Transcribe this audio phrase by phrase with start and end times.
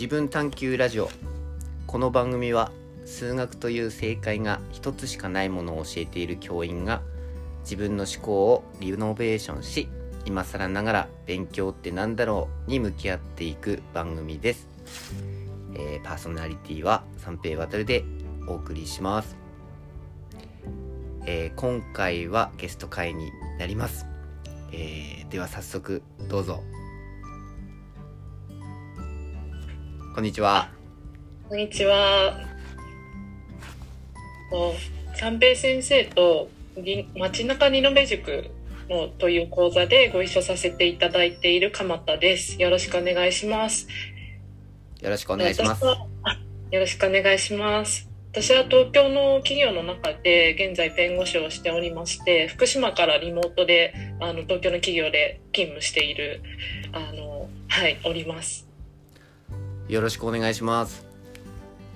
[0.00, 1.10] 自分探求ラジオ。
[1.86, 2.72] この番組は
[3.04, 7.02] 数学という正解が一つしかないものを教えている教員が
[7.64, 9.90] 自分の思考をリノベーションし
[10.24, 14.68] 今更ながら勉強ってなんだろうに向き合っていく番組です、
[15.74, 18.02] えーパーソナリティは三平渡で
[18.48, 19.36] お送りします、
[21.26, 24.06] えー今回はゲスト会になります、
[24.72, 26.79] えーでは早速どうぞ。
[30.12, 30.68] こんにちは
[31.48, 32.40] こんにちは。
[34.50, 34.74] と
[35.14, 38.50] 三平先生とり街中リノベ塾
[38.88, 42.60] のという講座でご一緒させていただいている鎌田です。
[42.60, 43.86] よろしくお願いします。
[45.00, 46.32] よろしくお願いします私はあ
[46.72, 48.08] よろしくお願いします。
[48.32, 56.42] 私は東京の企業の中で現在弁護士をしておりまして福島からリモートであの東京の企業で勤務している
[56.92, 58.69] あのはいおります
[59.90, 61.04] よろしくお願いします。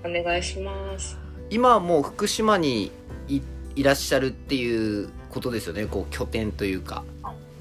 [0.05, 1.17] お願いします。
[1.49, 2.91] 今はもう福島に
[3.29, 3.41] い
[3.77, 5.87] いらっしゃるっていうことですよね？
[5.87, 7.05] こう拠点というか。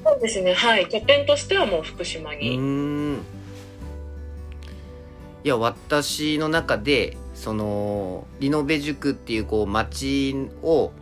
[0.03, 0.55] そうですね。
[0.55, 0.89] はい。
[0.89, 3.21] 拠点としてはもう福島うに、ーん。
[5.43, 10.93] いや私の中でそのリノベ塾っていうこう町を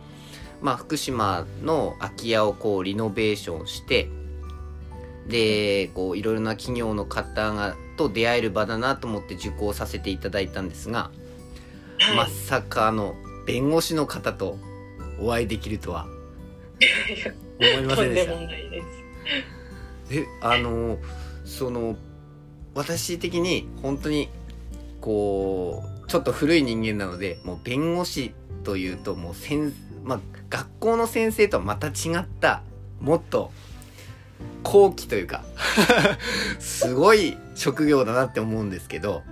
[0.60, 4.10] まあ福島の空き家をこうリノベーションして
[5.26, 7.76] でこういろいろな企業の方が
[8.08, 11.10] と出会える場だなと思って受講させていただいたんですが
[11.98, 12.16] はい。
[12.16, 13.14] まさかあの
[13.46, 14.58] 弁護士の方と
[15.20, 16.06] お会いできるとは。
[17.60, 18.32] 思いませんでした。
[20.12, 20.98] であの
[21.44, 21.96] その
[22.74, 24.28] 私的に本当に
[25.00, 29.72] こうちょっと古い人間なのでもう弁護士というともうせん、
[30.04, 32.62] まあ、学校の先生とはまた違った
[33.00, 33.52] もっと
[34.62, 35.42] 後期というか
[36.60, 39.22] すごい職業だなって思うんですけど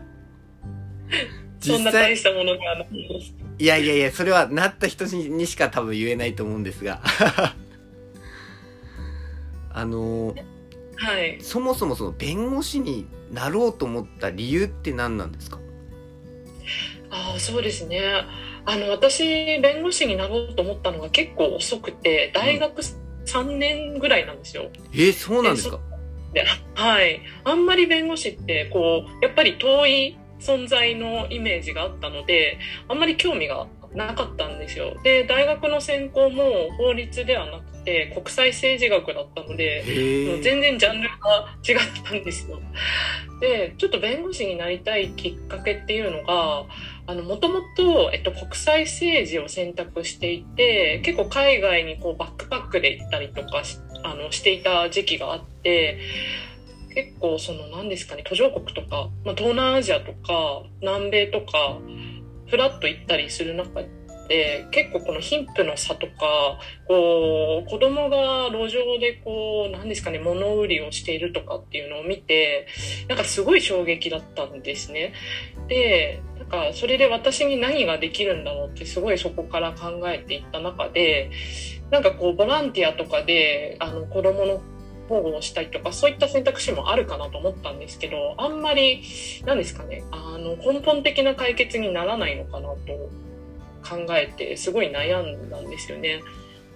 [1.61, 2.85] そんな大したものではな
[3.59, 7.03] いやいやいや、それはなった人にしか多分言えないと思うんですが。
[9.73, 10.43] あのー
[10.97, 11.39] はい。
[11.43, 15.59] そもそもその弁護士になろうと思った理由って何なんですか？
[17.11, 18.01] ああそうですね。
[18.65, 19.25] あの私
[19.61, 22.83] 弁護士になろうと思ったのが結構遅くて大学
[23.27, 25.79] 3年ぐらいなんですよ、えー、そうなんですか？
[26.33, 26.45] で
[26.75, 27.21] はい。
[27.45, 32.59] あんまり弁護士ってこうやっぱり遠い存在のイメージがあったので
[32.89, 39.83] あんまり興味がなかったんですよで大学の専攻も法律ではなくて国際政治学だったので。
[40.43, 42.61] 全然ジャンルが違ったんですよ。
[43.41, 46.67] でちょっと弁護士になりたいきっかけっていうのが
[47.23, 55.99] もともと国際政治を選択していて結構海外にこうバックパックで行ったりとかしあのしていた時期があって
[56.95, 61.79] 結構その何ですかね途上国とか、まあ、東南アジアとか南米とか
[62.51, 63.83] フラッと行ったりする中
[64.29, 66.13] で結構この貧富の差とか
[66.87, 72.67] こう子供が路上でこう何ですかね物売りをしているとかっていうのを見て
[73.09, 75.15] なんかすごい衝撃だったんですね。
[75.67, 81.31] でなんかそれで私に何ができるんだろうってすごいそこから考えていった中で
[81.91, 84.61] なんかこうボランティアとかであの子供の
[85.11, 89.03] 保護をしたりとかそういった選択肢もあるかなと思ったんですけどあんまり
[89.45, 92.77] 何ですかねあの根本的な解決にならないのかなと
[93.83, 96.23] 考えてすごい悩んだんですよね。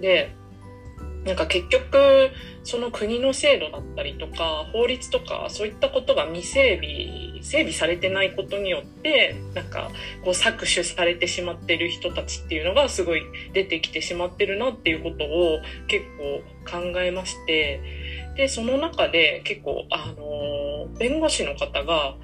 [0.00, 0.34] で
[1.24, 2.30] なんか結局
[2.64, 9.90] その国の制度だったりとか法律とかそういったことが未整備整備されてないことによってなんか
[10.22, 17.80] こう搾取されてしまってる人たちっていうのがすごい出てきてしまってるなっていうことを結構考えまして
[18.36, 22.14] でその中で結構あの弁護士の方が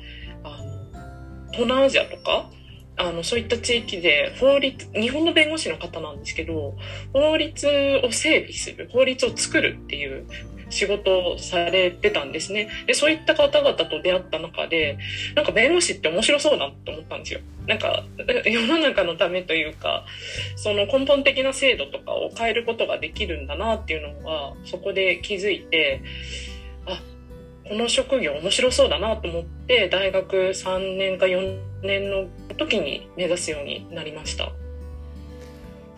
[0.43, 2.50] あの東南アジアとか
[2.97, 6.76] あのそういった地域で法律日本の弁護士の方なんですけど
[7.12, 7.66] 法律
[8.04, 10.26] を整備する法律を作るっていう
[10.70, 12.69] 仕事をされてたんですね。
[12.87, 14.99] でそういった方々と出会った中で
[15.34, 17.40] なんか弁護士って面白そうだと思ったんですよ。
[17.67, 18.05] なんか
[18.44, 20.06] 世の中のためというか
[20.56, 26.02] その根本的な制度とかを変えることができるんだなっていうのがそこで気づいて
[26.87, 27.00] あ
[27.69, 32.26] この職業面白そうだなと思って大学3年か4年の
[32.56, 34.52] 時に目指すようになりました。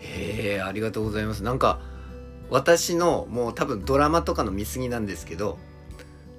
[0.03, 1.43] へえ、ありがとうございます。
[1.43, 1.79] なんか、
[2.49, 5.57] 私のもう多分ドラマとかの見過ぎなんですけど、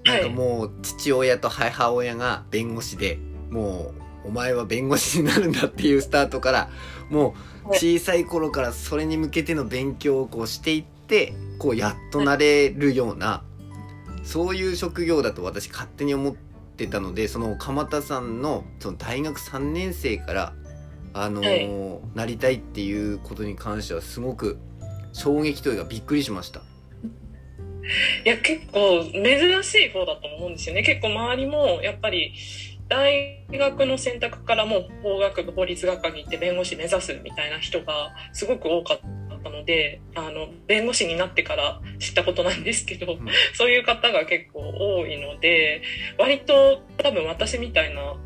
[0.05, 3.19] なんかもう父親と母親が弁護士で、
[3.51, 3.93] も
[4.25, 6.71] うお前は弁護士になるんだっていうスタートから、
[7.11, 7.35] も
[7.67, 13.43] う小さい頃からそれに向けての勉強をこうしていって、こうやっとなれるような、
[14.23, 16.35] そういう職業だと私勝手に思っ
[16.75, 20.53] ってたのでその鎌田さんのその大学3年生から
[21.13, 24.59] あのなりたいっていうことに関してはすごく
[25.15, 26.61] 衝撃というかびっくりしました。
[28.25, 32.33] いや結構珍しい方だと思うんですよね結構周りもやっぱり
[32.89, 38.99] 大学の選択からもう法学部法律学科に行って弁護士目指すみたいな人がすごく多かっ
[39.43, 45.83] たのであの弁護士になってから知ったことなんですけど、うん、そういう方が結構多いので
[46.19, 48.17] 割と多分私みたいなのっ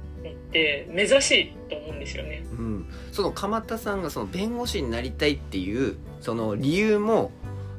[0.50, 2.44] て珍しいと思うんですよね。
[2.52, 5.96] うん、その鎌田さんがその弁護士になりたいっていう
[6.28, 7.30] その理由も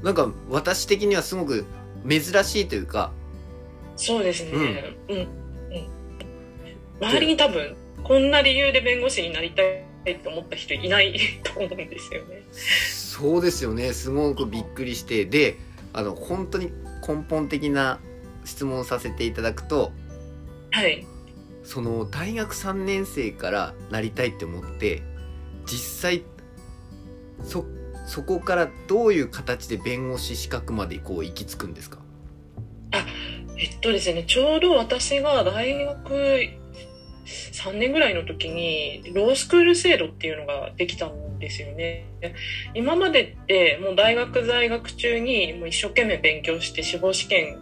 [0.02, 1.66] なんか私的にはすごく
[2.10, 3.12] 珍しいというか
[3.96, 12.44] そうですね、うん、うん、うん、周りに多分こんな理由で弁護士になりたいって思った人いないと思うんですよね。
[12.52, 13.94] そうですよね。
[13.94, 15.26] すごくびっくりして。
[15.26, 15.58] で
[15.94, 16.72] あの本当に
[17.08, 18.00] 根本的な
[18.46, 19.92] 質問をさせていただくと
[20.72, 21.06] はい。
[21.64, 25.04] その大学3年生からなりたいって思って
[25.68, 26.24] 実際
[27.44, 27.64] そ
[28.10, 32.00] そこからどういう形で弁護士資格までこう行き着くんですか？
[32.92, 33.06] あ
[33.58, 36.10] えっとですねちょうど私が大学
[37.26, 42.06] 3年ぐらいの時にロースクール制度っていうのができたんですよね。
[42.74, 47.60] 今までってもう大学在学中にもう一生懸命勉強して司法試験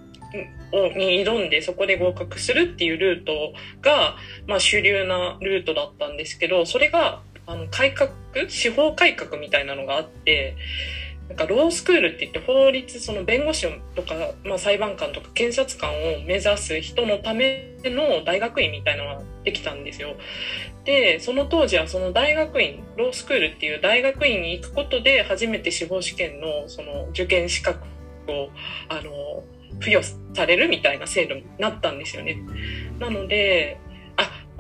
[0.71, 4.15] をに挑んでそこで合格するっていうルートが、
[4.47, 8.11] まあ、主流なルートだったんですけどそれがあの改革
[8.49, 10.55] 司法改革みたいなのがあって
[11.29, 14.15] なんかロースクールって言って法律その弁護士とか、
[14.45, 20.15] まあ、裁判官とか検察官を目指す人のための大学院みたいなのができたんですよ。
[20.85, 27.79] でその当時はその大学院ロースクールっていう大学院に行くことで初めて司法試験のその受験資格
[28.29, 28.49] を
[28.87, 29.43] あの
[29.79, 32.37] 付与されるみたいな制度になったんですよね。
[32.99, 33.77] なので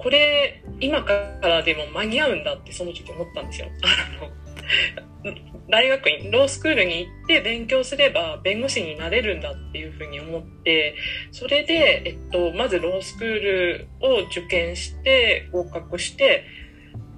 [0.07, 1.11] これ今か
[1.41, 3.67] らでも間に合うんだってその時思ったんですよ。
[3.83, 5.35] あの
[5.69, 10.95] 大学院ロースクールに行って勉強すれば弁護士になれるんだっていうふうに思って
[11.33, 16.45] それで、えっと、まずロースクールを受験して合格して、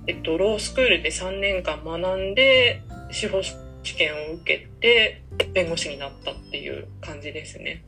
[0.07, 2.81] えっと、ロースクールで3年間学んで
[3.11, 3.53] 司法試
[3.97, 5.21] 験を受けて
[5.53, 7.83] 弁護士になったっていう感じですね。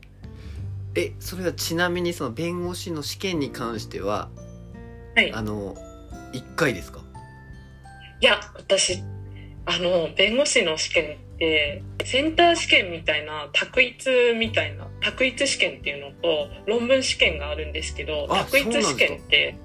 [0.93, 4.29] えそれはちなみにその弁護士の試験に関しては、
[5.15, 5.75] はい、あの
[6.33, 7.01] 1回ですか？
[8.21, 9.03] いや私
[9.65, 19.57] あの弁護士の試験ってセンター試験みたいな択一みたいな択一試験っていうのと論文試験があるんですけど択一試験って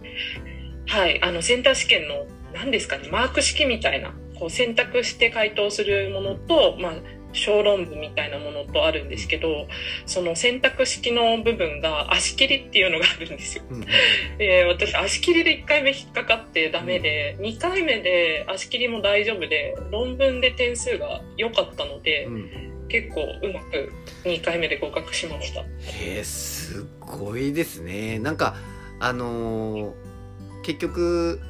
[0.86, 6.92] はいあのセンター試験の何ですかねマーク式みたいなこう選択して回答するものと、まあ、
[7.36, 9.66] 小論文みたいなものとあるんですけど
[10.06, 13.64] その選択式の部分が足切りっていうのがあるんですよ。
[13.70, 13.84] うん、
[14.38, 23.92] で私足切りで1回目引っかかってダメで、うん、2回目で足切りも大丈夫で論文で点数が良かったので、うん、結構うまく
[24.24, 25.60] 2回目で合格しました。
[25.60, 25.66] へ
[26.18, 28.18] えすごいですね。
[28.18, 28.56] なんか
[28.98, 29.92] あのー、
[30.62, 31.40] 結局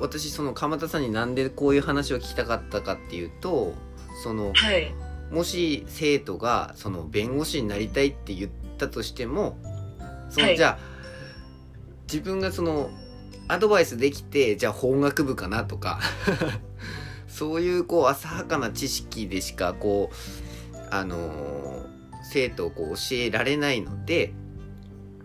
[0.00, 3.74] 私その鎌田さんになんでこういう話を聞きたかったかっていうと
[4.22, 4.92] その、はい、
[5.30, 9.56] もし生徒がその弁護士になりたいって言ったとしても
[10.28, 10.78] その、はい、じゃあ
[12.04, 12.90] 自分がその
[13.46, 16.00] アドバイスできてじゃあ法学部かなとか
[17.28, 21.86] そういうこう浅はかな知識でしかこうあのー、
[22.24, 24.32] 生徒をこう教えられないので、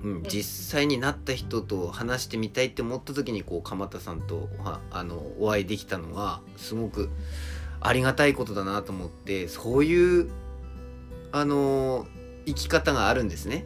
[0.03, 4.49] うん、実際になった人と話してみたいって思った時にこう鎌田さんと
[4.91, 7.09] あのお会いできたのはすごく
[7.87, 10.29] ありがたいことだなと思ってそういう
[11.31, 12.07] あの
[12.45, 13.65] 生き方があるんですね。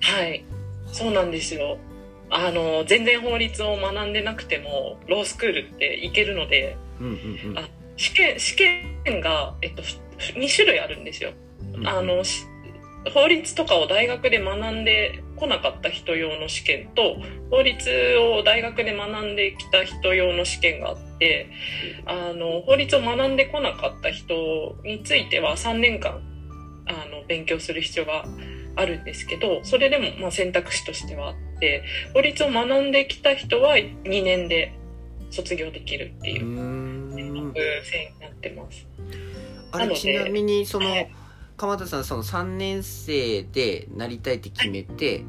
[0.00, 0.44] はい
[0.92, 1.78] そうなんですよ
[2.30, 11.32] あの全然法律を学んでなくてもロースクールっていけるので、うんうんうん、あ試験試験が、えっと、2種類あるんですよ。
[11.74, 12.22] うんうん、あの
[13.14, 17.16] 法律とかを大学で学んでこなかった人用の試験と
[17.50, 21.50] 法律を大学で学んできた人用の試験があって
[22.06, 26.20] あの法律を学んでこなかった人については3年間
[26.86, 28.24] あの勉強する必要が
[28.76, 31.82] あるんですけどそれでもまあ選択肢としてはあって
[32.14, 34.72] 法律を学んできた人は2年で
[35.30, 38.86] 卒業できるっていう選択制になってます。
[39.70, 41.12] あれちなみにその、はい。
[41.58, 45.24] 鎌田さんその3年生でなりたいって決めて、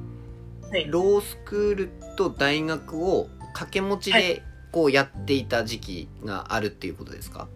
[0.72, 7.48] はい、ロースクールと大学を掛け持ちでこうやっていた時期があるっていうことですか、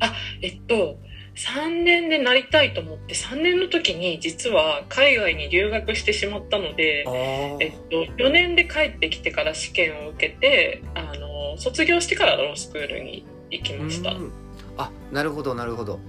[0.00, 0.98] あえっと
[1.36, 7.04] 3年でなりたいと思って3年の時に実は海外に留学してしまったので、
[7.60, 14.12] えっと、4年で帰ってきてから試験を受けてあの卒業してからロースクールに行きました。
[14.76, 16.00] あなるほどなるほど。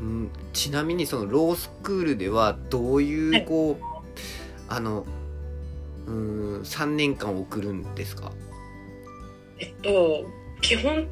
[0.00, 5.06] うんちなみにそのロースクールではどういうこう、はい、あの
[6.06, 8.32] うん3年間送るんですか？
[9.62, 10.26] えっと
[10.60, 11.08] 基本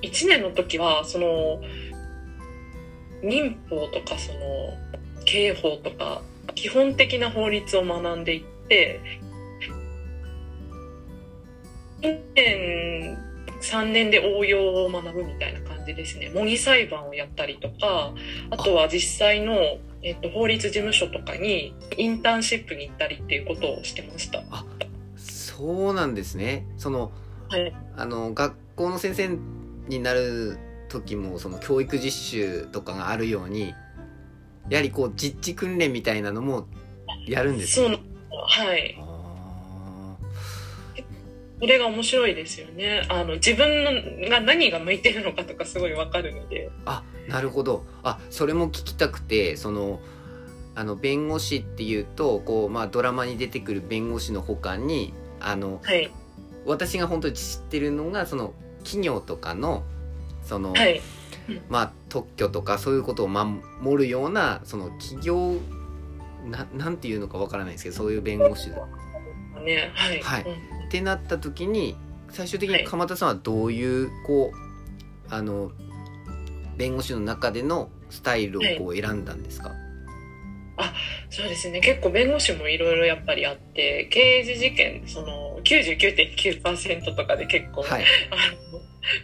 [0.00, 1.60] 1年の時はその
[3.22, 4.38] 民法とかその
[5.26, 6.22] 刑法とか
[6.54, 9.00] 基本的な法律を学んでいって
[12.00, 13.18] 2年
[13.60, 16.30] 3年で応用を学ぶみたいな感じですね。
[16.34, 18.14] 模擬裁判をやったりとか
[18.50, 19.52] あとは実際の、
[20.02, 24.42] えっと、法律事務所とかにインターンシップに行ったりっていうことをしてました。
[24.50, 24.64] あ
[25.60, 26.64] そうなんですね。
[26.78, 27.12] その,、
[27.50, 29.38] はい、あの学校の先生
[29.88, 33.74] になる時もその教育実習とかがあるように
[34.68, 36.68] やはりこう実地訓練みたいなのも
[37.26, 38.96] やるんですか、そうはい。
[41.60, 43.06] それが面白いですよね。
[43.10, 46.70] あの自分のが何が向いてるのかとかすごいわかるので。
[46.86, 47.84] あなるほど。
[48.02, 50.00] あそれも聞きたくてその
[50.74, 56.10] あの弁護士っていうとこう、まあ、ドラマに出てくる弁護士のほかにあの、はい、
[56.66, 58.52] 私が本当に知ってるのがその
[58.84, 59.82] 企業とかの
[60.42, 61.00] その、はい、
[61.68, 65.56] まあ特許とかそういうことを守るようなその企業
[66.46, 68.70] ななんていうのかわからないですけどそういう弁護士。
[68.70, 68.76] だ。
[69.62, 69.90] ね。
[69.94, 70.44] はい、はい、っ
[70.90, 71.96] てなった時に
[72.30, 75.72] 最終的に鎌田さんはどういうこうあの
[76.76, 79.78] 弁護士の中でのスタイルをこう選んだんですか、はい、
[80.80, 80.94] あ
[81.28, 81.80] そうですね。
[81.80, 88.04] 結構弁護士もいろいろやっぱりあって刑事事件その99.9%とかで結構、はい、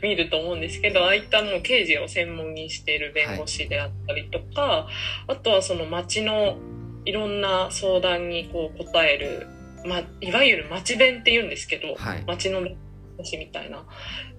[0.02, 4.90] 見ると思うんですけどああいったもう刑事を専門にしている弁護士であったりとか、は
[5.28, 6.58] い、あとはその町の
[7.04, 9.46] いろんな相談にこう答える、
[9.86, 12.76] ま、いわゆる町弁っていうんですけど、はい、町の弁
[13.16, 13.84] 護士みたいな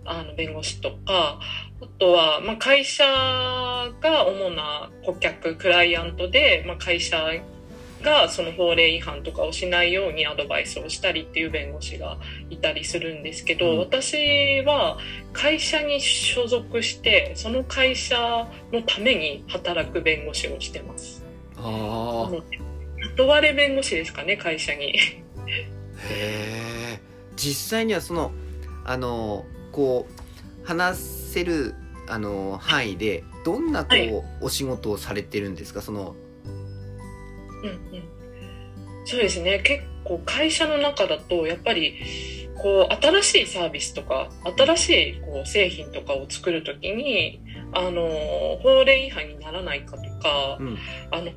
[0.05, 1.39] あの弁護士とか
[1.81, 7.17] あとは、ま、会社が主な顧客クライアントで、ま、会社
[8.01, 12.17] がその法令違反とかをしないようにアドバイスをしたりっていう弁護士が
[12.49, 14.97] いたりするんですけど、うん、私は
[15.33, 21.23] 会社に所属してその会社のために働く弁護士をしてます。
[21.57, 22.29] あ
[23.15, 24.97] 雇われ弁護士ですかね会社に。
[24.97, 25.19] へ
[26.09, 26.99] え
[27.35, 28.31] 実際にはその
[28.87, 31.75] あのこう話せる
[32.07, 35.81] あの範囲でどんなこう、はい、お仕事をされてるんですか？
[35.81, 36.15] その
[37.63, 38.03] うんうん、
[39.05, 39.59] そうですね。
[39.59, 41.95] 結構会社の中だとやっぱり
[42.57, 47.41] こう新しいサービスとか新しいこう製品とかを作る時に
[47.73, 48.07] あの
[48.63, 50.77] 法令違反にならないかとか、うん、
[51.11, 51.31] あの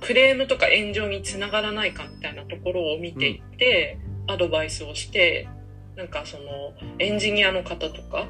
[0.00, 5.48] クレームとか炎上につながらないかみたいなところを見ていって、うん、アドバイスをして
[5.96, 8.26] なんかそのエンジニアの方とか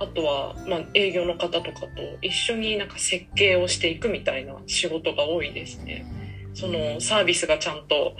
[0.00, 1.88] あとは、まあ、営業の方とかと
[2.22, 6.06] 一緒になんか設計をしていくみたいな仕事が多いですね。
[6.54, 8.16] そのサービスがちゃんと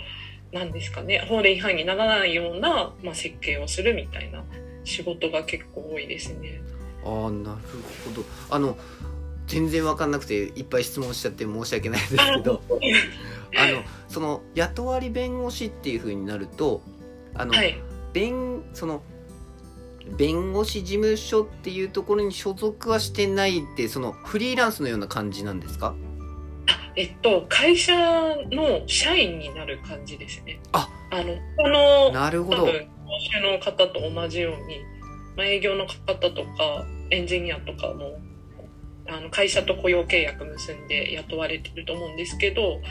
[0.53, 4.43] 何ですかね法令違反にならないような、まあ、設計をするみたいな
[4.83, 6.61] 仕事が結構多いですね。
[7.03, 7.61] ああなる
[8.05, 8.23] ほど。
[8.49, 8.77] あの
[9.47, 12.61] 全然分かんなくていっぱい質問しちゃって申し訳ないですけど。
[13.57, 16.81] あのその雇わり弁護士っていうふうになると
[17.33, 17.75] あの、はい、
[18.13, 19.01] 弁その
[20.17, 25.95] 弁護士事務所っていうところに所属はしてないってそのフリーランスのような感じなんですか？
[26.97, 27.93] えっと、会社
[28.51, 30.59] の社員になる感じですね。
[30.73, 32.65] ああの、この、なるほど。
[32.65, 34.81] の方と同じように、
[35.37, 38.19] まあ、営業の方とか、エンジニアとかも、
[39.07, 42.81] あの、会社と雇用契約結んで雇われてると思うんですけど、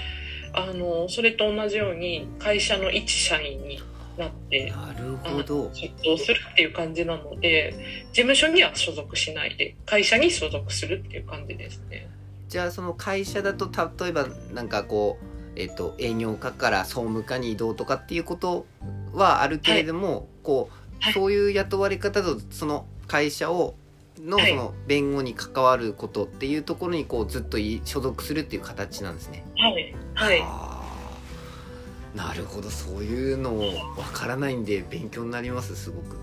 [0.54, 3.82] あの、それと同じように、会社の一社員に
[4.20, 5.70] なって、なるほど。
[5.74, 7.74] 出頭するっていう感じなので、
[8.12, 12.08] 事務所には所属しないで、会社に所属するっていう感じですね。
[12.50, 15.24] じゃあその会社だと例えばなんかこう、
[15.54, 18.66] えっと、営業課から総務課に移動とかっていうこと
[19.12, 23.76] はあるけれども、はい、こう、はい、そういう雇われ方とその会社を
[24.18, 29.44] のその弁護に関わることっていうところにこうずっと所属するっていう形なんですね。
[29.56, 30.40] はい、はい、
[32.14, 36.18] なるほどそういうのわからないんで勉強になりますすごく。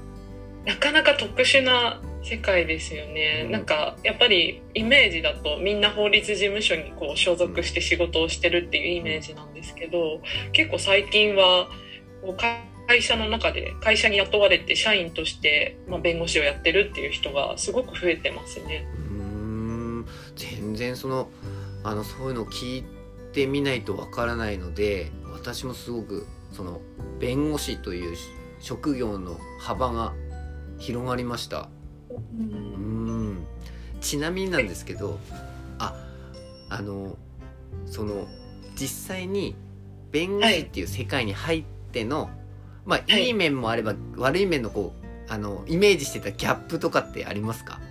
[0.65, 11.69] なかなか特殊な世界ですよね、うん、なんかやっぱりイメージだとみんな法律事務所にこう所属して仕事をしてるっていうイメージなんですけど結構最近は
[12.87, 18.87] 会社の中で会社に雇われて社員として、まあ、弁護士をやってるっていう人がすごく増えてますね。
[19.09, 21.29] うん全然その
[21.83, 22.83] あのそういうのを聞い
[23.31, 26.81] てみないとわからないので私もすごくその
[27.19, 28.17] 弁護士という
[28.59, 30.13] 職業の幅が
[30.77, 31.69] 広がりました。
[32.09, 33.45] うん。
[34.01, 35.19] ちなみになんですけど
[35.79, 35.95] あ
[36.69, 37.17] あの
[37.85, 38.27] その
[38.75, 39.55] 実際に
[40.11, 42.29] 弁護士っていう世界に入っての、
[42.85, 43.29] まあい。
[43.29, 43.33] い。
[43.33, 47.79] 面もあれば悪い面のこうあのイメージしてたギャップとかってありますか？
[47.79, 47.86] あ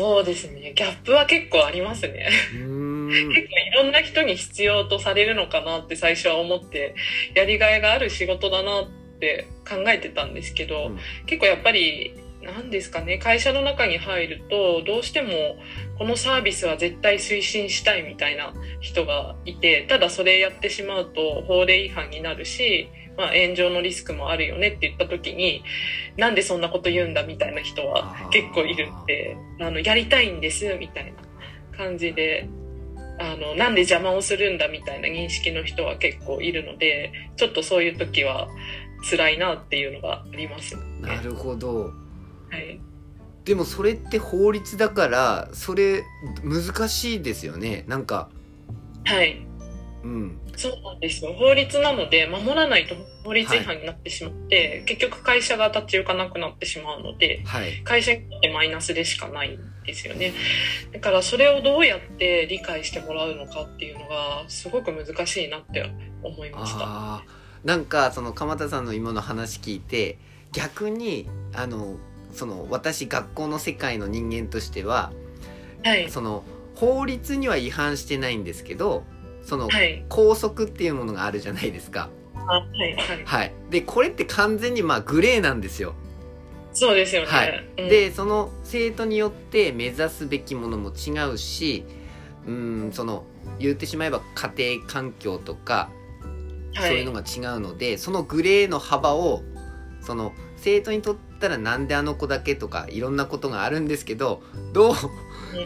[0.00, 0.72] そうですね。
[0.74, 2.30] ギャップは結構ありますね。
[2.52, 6.94] 結構いろんな人に必要とされるのかなって最初は思って
[7.34, 8.88] やりがいがある仕事だなっ
[9.20, 10.98] て考えてたんですけど、うん。
[11.26, 13.18] 結構やっぱり何ですかね。
[13.18, 15.28] 会社の中に入るとどうしても
[15.98, 25.62] このサービスは絶対推進したいみたいな人がいてただそれやってしまうと法令違反になるし、まあ、炎上のリスクもあるよねって言った時に
[26.16, 32.48] なんでそんなこと言うんだみたいな人は結構いるってあのやりたいんですみたいな感じで
[33.18, 38.48] あのなんで邪魔をするんだみたいな認識の人は結構いるのでちょっとそういう時は
[39.10, 40.82] 辛いなっていうのがありますね。
[41.02, 41.92] なるほど
[42.50, 42.80] はい。
[43.44, 46.04] でもそれって法律だからそれ
[46.44, 47.84] 難しいですよね。
[47.88, 48.30] なんか
[49.04, 49.46] はい。
[50.02, 50.38] うん。
[50.56, 51.32] そうなんですよ。
[51.34, 57.82] 法律なので守らないと法律違反になってしまって、結局会社が立ち行かなくなってしまうのではい。
[57.82, 60.32] 会社にとってマイナスでしかないんですよね。
[60.92, 65.90] だからそれをどうやって理解してもらうのかっていうのがすごく難しいなって
[66.22, 67.24] 思いました。
[67.64, 70.18] なんかその鎌田さんの今の話聞いて
[70.52, 71.98] 逆にあの
[72.32, 75.12] その私学校の世界の人間としては
[75.84, 76.10] はい。
[76.10, 76.44] その
[76.74, 79.04] 法律には違反してないんですけど
[79.42, 80.04] そのはい。
[80.08, 82.10] 校則っていうものがあるじゃないですか。
[82.34, 83.24] あはいはい。
[83.24, 85.94] はい、でこれって完全にまあグレーなんですよ。
[86.72, 87.68] そうですよね、はい。
[87.78, 87.88] うん。
[87.88, 91.84] でその生徒によって目指すべきものも違うし
[92.46, 93.24] うんその
[93.58, 95.90] 言ってしまえば家庭環境とか
[96.74, 96.88] はい。
[96.90, 99.42] そういうのが違うので、そのグレーの幅を
[100.00, 104.42] その生徒にとったらなんであの子だけとかいろんなことがあるんですけど
[104.72, 104.94] どう？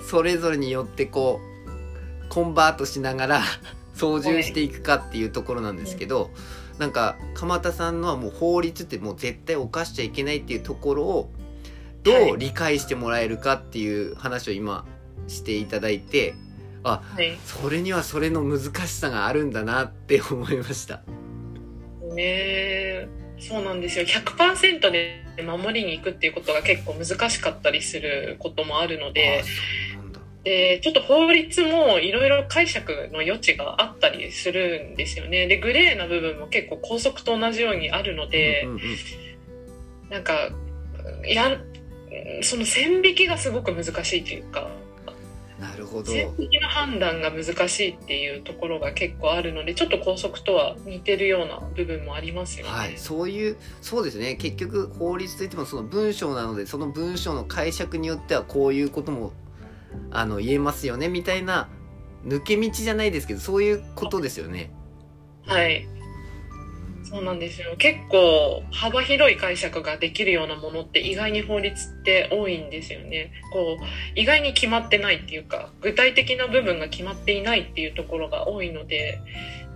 [0.08, 3.42] それぞれによってこうコンバートしながら
[3.94, 6.30] 操縦していくかっていうところなんですけど、
[6.78, 11.30] なんか鎌田さんのはもう法律ってもう絶対犯しちゃいけないっていうところを
[12.02, 14.84] どう理解してもらえるかっていう話を今
[15.28, 16.34] していただいて
[16.82, 17.38] はい。
[17.46, 20.96] それにはそれの難しさがあるんだなって思いました。
[20.96, 24.04] ねえそうなんですよ。
[24.04, 29.42] 100%で守りに行くっていうことが結構難しかったりすることもあるので
[30.44, 35.46] でちょっと法律もいろいろ解釈の余地があったりするんですよね。
[35.46, 40.10] でグレーな部分も結構校則と同じようにあるので、うんうんうん。
[40.10, 40.50] なんか
[41.26, 41.64] やん
[42.42, 44.68] その線引きがすごく難しいというか
[45.58, 46.10] なるほど。
[46.10, 52.72] 線引きの判断が難しいっていうところが結構あるのでちょっと校則とは似てるような部分もありますよね。
[52.72, 59.32] はい、そういうそうですね結局法律といってもその文章なのでその文章の解釈によってはこういうことも
[60.10, 61.68] あの言えますよねみたいな
[62.24, 64.72] 抜け道じゃないですけどそういうことですよね。
[65.46, 65.86] はい
[67.14, 67.76] そうなんですよ。
[67.78, 73.30] 結構幅広い解釈ができるようなものって意外に法律って多いんですよね。
[73.52, 79.20] こう意外に決まってないっていうか具体的な部分が決まっていないっていうところが多いので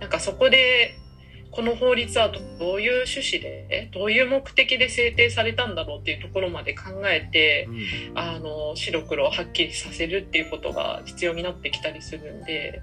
[0.01, 0.95] なんかそこで
[1.51, 2.39] この法律はど
[2.75, 8.19] ういう趣旨でどういう目的で制定されたんだろうっていうところまで考えてうん。
[8.19, 12.81] あの白黒をはっきりさせるっていうことが必要になってきたりするんで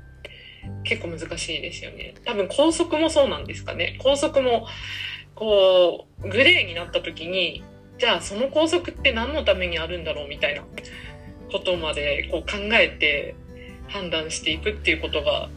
[0.84, 2.14] 結構難しいですよね。
[2.24, 3.98] 多分校則もそうなんですかね。
[4.02, 4.66] 校則も
[5.34, 7.62] こうグレーになった時に
[7.98, 10.62] じゃあその校則って何のためにあるんだろうみたいな
[11.50, 13.34] ことまでこう考えて
[13.88, 15.48] 判断していくっていうことが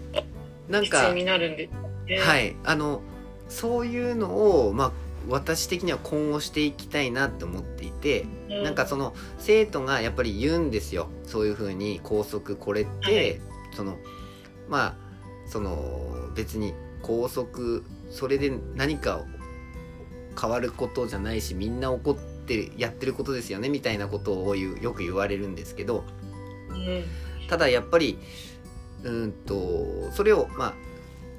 [0.81, 1.71] 必要になるんです
[2.05, 2.19] ね。
[2.19, 2.55] はい。
[2.63, 3.01] あの
[3.47, 4.91] そういうのをまあ
[5.27, 11.09] 私的には今後していきたいなって思っていて、うなんかその生徒がやっぱり言うんですよ。
[11.25, 13.41] そういうふうに校則これって、はい。
[13.75, 13.97] その
[14.69, 14.95] まあ
[15.47, 19.25] その別に校則それで何か
[20.39, 26.05] 変わることじゃないしみんな怒ってやってることですよねみたいなことをよく言われるんですけど
[26.69, 27.03] うん。
[27.49, 28.19] ただやっぱり
[29.03, 30.73] うーんとそれをまあ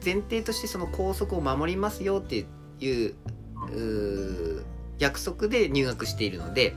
[0.05, 2.47] 前提としてその校則を守りますよって
[2.81, 3.15] いう
[4.99, 6.75] 約束で入学しているので、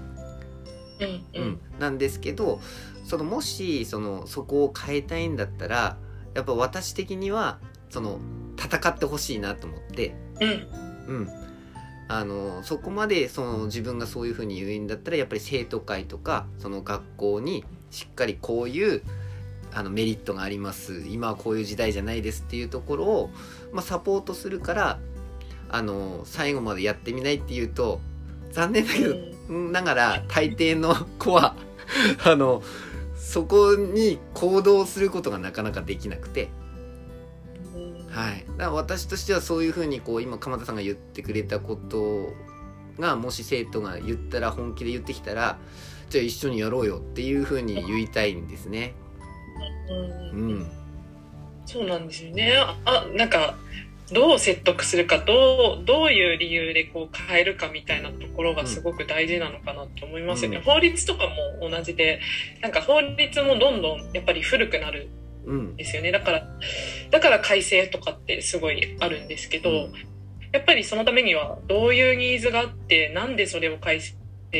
[1.34, 1.60] うん。
[1.80, 2.62] なんですけど
[3.06, 5.98] そのもしそのそこを変えたいんだったら
[6.36, 8.20] やっぱ私的にはその
[8.58, 10.68] 戦ってほしいなと思って、うん。
[11.06, 11.30] うん、
[12.08, 19.04] あのそこまでその自分がそういうふうに言うんだったらやっぱり生徒会とかその学校にしっかりこういう
[19.74, 21.04] あのメリットがあります。
[21.08, 23.32] 今はこういう時代じゃないですっていうところを、
[23.72, 25.00] まあ、サポートするから
[25.70, 28.00] あの最後までやってみないっていうと
[28.52, 29.16] 残念だけど、
[29.50, 31.56] ながら大抵の子は
[32.24, 32.62] あの
[33.24, 36.50] そこに行動することがなかなかできなくて。
[38.10, 42.32] はい、だから私としてはそういうふうにこう今鎌田さんが言ってくれたこと
[43.00, 45.58] がもし生徒が言ったら本気で言ってきたら
[46.12, 48.94] じゃあ一緒にやろうよっていうふうに言いたいんですね。
[50.34, 50.72] うん、
[51.66, 52.54] そうなんですよね
[52.86, 53.56] あなんか
[54.12, 61.24] どう説得するかどうどういう理由でこう変えるかみたいなところがすごく大事なのかなと思いますよね、うん、法律とか
[61.62, 62.20] も同じで
[62.62, 65.10] なんか法律もどんどんやっぱり古くなる
[65.50, 65.76] ん。
[65.76, 66.48] ですよね、うん、だから
[67.12, 69.94] だから改正とかってすごいあるんですけど、うん、
[70.54, 74.16] やっぱりそのためにはどういうニーズがあってなんでそれを改正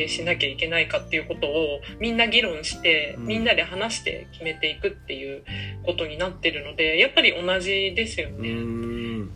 [0.08, 5.44] しなきゃいけないかっていうことをみんな議論して、みんなで話して決めていくっていう
[5.86, 9.30] ことになってるのでやっぱり同じですよね。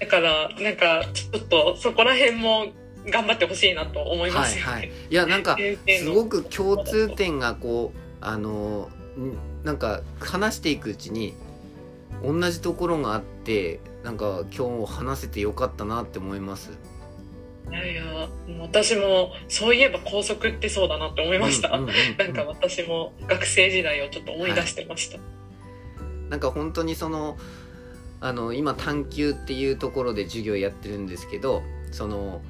[0.00, 2.72] だからなんかちょっとそこら辺も
[3.06, 5.56] 頑張ってほしいなと思います、ね、はい、はい、いやなんか
[5.98, 8.88] すごく共通点がこうあの
[9.64, 11.34] なんか話していくうちに
[12.22, 16.70] 同じところがあってなんか今日話せてよかったなって思います。
[17.70, 18.28] いやいや
[18.60, 25.24] 私もそういえば校則ってそうだなって思いました、うんうんうんうん、なんか私も学生時代をちょっと思い出してました、は
[26.26, 27.38] い、なんか本当にその
[28.20, 32.42] あの今探究っていうところで授業やってるんですけどその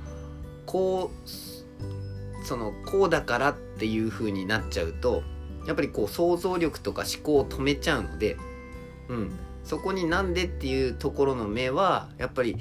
[0.67, 5.23] こうそのこうだからっていう風になっちゃうと
[5.67, 8.37] やっぱりこう想像力とか思考を止めちゃうので、
[9.09, 9.31] うん、
[9.65, 12.57] そこになんでっていうところの目はやっぱり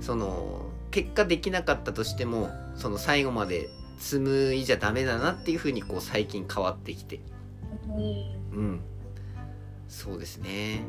[0.00, 7.18] その結果できなかったとしてもその最後まで紡いじゃダメだなっていうふうにこう最近変わってきて。
[8.52, 8.80] うん。
[9.88, 10.82] そうですね。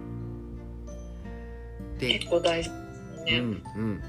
[1.98, 3.40] で結構大事ね。
[3.40, 4.02] うんうん。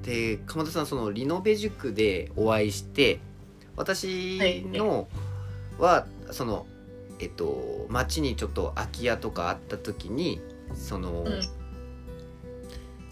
[0.00, 3.20] で鎌田さんそのリノベ塾でお会いして
[3.76, 5.06] 私の
[5.78, 6.64] はその
[7.18, 10.40] えっと町にちょっと空き家とかあった時に
[10.72, 11.42] その、うん、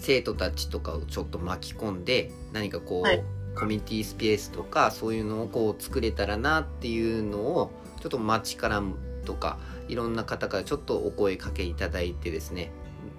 [0.02, 8.82] 生徒たちとかをちょっと巻き込んで何かこう、はい、コミュニティスペースとかそういうのをこう作れたらなっていうのをちょっと町から
[9.24, 12.72] とかいろんな方からちょっとお声かけいただいてですね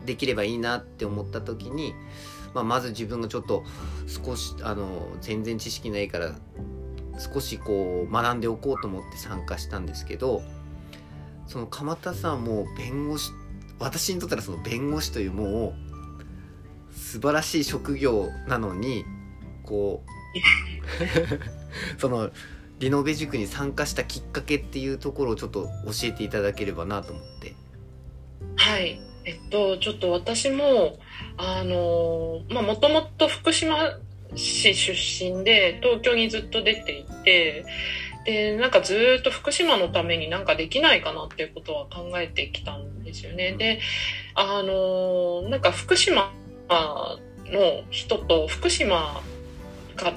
[0.05, 1.93] できればいいなって思った時に、
[2.53, 3.63] まあ、まず自分がちょっと
[4.05, 6.33] 少しあの全然知識ないから
[7.17, 10.41] 少しこう学んでおこうと思って参加したんですけど
[11.47, 13.31] その鎌田さんも弁護士
[13.79, 15.92] 私にとったらその弁護士というもう
[16.93, 19.05] 素晴らしい職業なのに
[19.63, 22.31] こう その
[22.79, 25.69] リノベ塾に参加したきっかけっていうところをちょっと教
[26.09, 27.53] えていただければなと思って。
[28.55, 30.99] はいえっとちょっと私も
[31.37, 33.97] あのまあもともと福島
[34.35, 37.65] 市出身で東京にずっと出ていて
[38.25, 43.53] でなんかずっと福島のためになんかできないかなっていうことは考えてきたんですよね。
[43.53, 43.79] で
[44.35, 46.33] あのなんか福島
[47.45, 49.21] の人と福島
[49.95, 50.13] か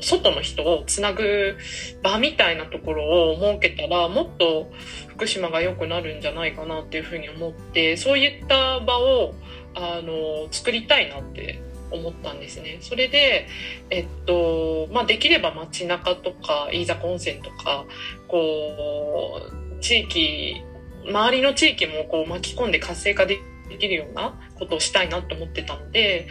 [0.00, 1.56] 外の人をつなぐ
[2.02, 4.70] 場みたいなところを設けたらもっと
[5.08, 9.34] 福島が良くなるんじゃないかなっていうふうに思ってそういった場を
[9.74, 12.78] あの作りたいなって思ったんですね。
[12.80, 13.46] それで、
[13.90, 17.84] えっと、まあ、できれば街中とか、飯坂温泉とか、
[18.26, 19.40] こ
[19.78, 20.62] う、地域、
[21.06, 23.40] 周りの地域もこう巻き込んで活性化でき
[23.74, 26.28] できるようなことをしたいなと思ってたので、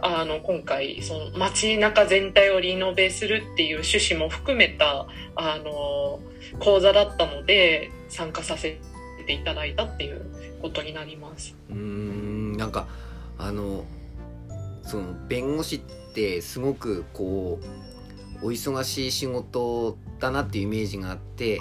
[0.00, 6.20] あの、今回、その街中全体をリノベするっていう趣旨も含めた、あの、
[6.58, 8.78] 講座だったので、参加させ
[9.26, 10.24] ていただいたっていう
[10.62, 11.54] ことになります。
[11.70, 12.88] うん、なんか、
[13.38, 13.84] あの、
[14.82, 15.80] その弁護士っ
[16.14, 17.60] てすごくこ
[18.42, 21.60] うお忙しい仕事だなっていうイメージがあって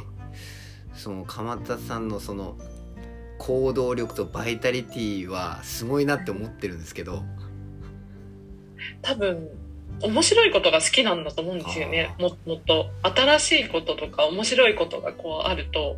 [0.96, 2.58] その鎌田さんのその
[3.40, 7.24] 行動力とバイタリティはすごいなって思ってるんですけど。
[9.02, 9.50] 多分
[10.02, 12.16] 面白いことが好きなんだと思うんですよね。
[12.20, 15.98] ももっと新しいこととか面白いことがこうあると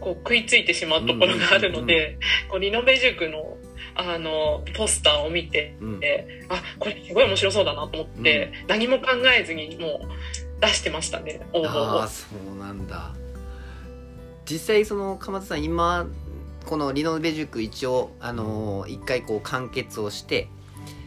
[0.00, 2.18] こう食いついてしまうところがあるので、
[2.48, 3.56] こうリノベ塾の
[3.94, 6.00] あのポスターを見て、うん、
[6.48, 9.06] あこれすごい面白そうだなと思って、うん、何も考
[9.38, 12.02] えずにもう出してましたね応募を。
[12.02, 13.14] あそうなんだ。
[14.44, 16.06] 実際その鎌田さん今
[16.66, 20.48] このリノベ塾一応あの一回こう完結をして、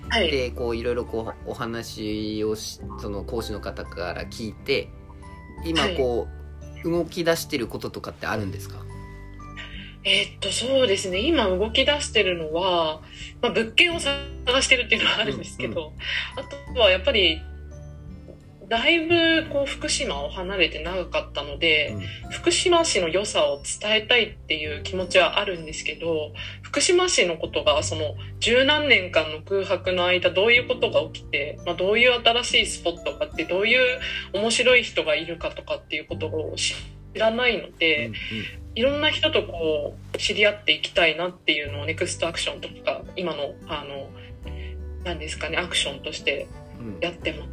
[0.10, 4.90] はい、でこういろいろこうお話をしその講師の方から聞いて
[5.64, 6.40] 今こう、はい。
[6.86, 8.78] 動き出してることとかってあるんですか？
[10.06, 11.20] えーっとそうですね。
[11.20, 13.02] 今動き出してるのは、
[13.42, 14.16] まあ、物件を探
[14.62, 15.92] してるっていうのはあるんですけど、
[16.38, 17.42] あとはやっぱり
[18.70, 21.98] だいぶこう福島を離れて長かったので、
[22.30, 34.00] 福島市の良さを伝えたいっていう気持ちはあるんですけど福島市のことがその十何年間の空白の間どういうことが起きて、まあ、どういう新しいスポットがあってどういう
[34.34, 36.76] 面白い人がいるかとかっていうことを知
[37.16, 38.08] らないので。
[38.08, 38.14] うん
[38.76, 44.10] いろんな人とこう知り合っていきたいなっていうのをネクストアクションとか今のあの
[45.04, 46.48] 何ですかねアクションとして
[46.80, 47.50] うんうんやってます。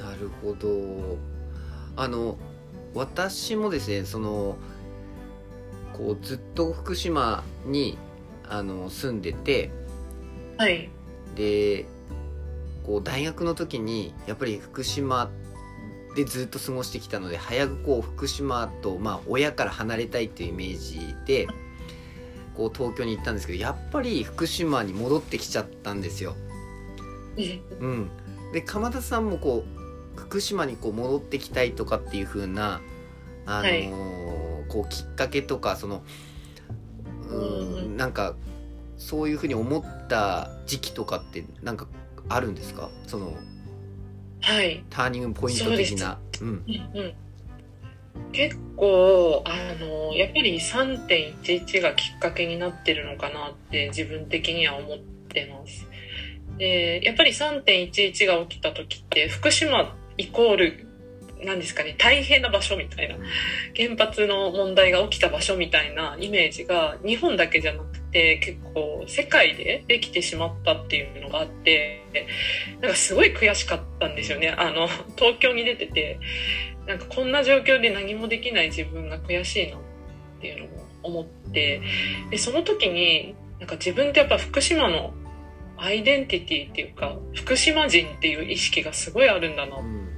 [0.00, 1.18] なるほど。
[1.96, 2.38] あの
[2.94, 4.56] 私もですねその
[5.92, 7.98] こうずっと福島に
[8.48, 9.70] あの住んでて
[10.60, 10.90] はい、
[11.36, 11.86] で
[12.84, 15.30] こう大学の時にやっぱり福島
[16.14, 21.48] でずっと過ごしてきたので早くこう福島と、まあ、親から離れたいっていうイメージで
[22.54, 26.36] こう東京に行ったんですけどやっぱり福島に戻ってきちゃったんですよ。
[27.80, 28.10] うん、
[28.52, 29.79] で鎌田さんもこう
[30.20, 32.80] 福島にこう戻ってきたいとかっていう風な
[33.46, 36.02] あのーこうきっかけとかその
[37.28, 38.36] ううんなんか
[38.96, 41.88] そういう風に思った時期とかってなんか
[42.28, 42.90] あるんですか？
[43.06, 43.34] その
[44.42, 46.18] はい、ターニングポイント的な。
[46.40, 46.48] うん。
[46.48, 46.64] うん
[46.98, 47.14] うん、
[48.32, 49.50] 結構あ
[49.82, 55.86] のやっぱり3.11がきっかけになってるのかなって自分的には思ってます。
[56.58, 60.86] でやっぱり3.11が起きた時って福島イコール
[61.44, 63.16] なんですかね大変な場所みたいな。
[63.74, 72.02] 原発の問題が起きた場所みたいなイメージが日本だけじゃなくて結構世界でできてしまったっていうのがあって
[72.80, 74.50] なんかすごい悔しかったんですよね。
[74.50, 76.20] あの東京に出てて
[76.86, 79.80] なんかこんな状況で何もできない自分が悔しいなっ
[80.40, 81.80] ていうのも思って
[82.30, 85.14] でその時になんか自分ってやっぱ福島の
[85.78, 90.09] アイデンティティっていうか福島人っていう意識がすごいあるんだなうん